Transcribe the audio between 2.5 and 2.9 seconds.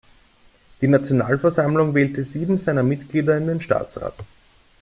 seiner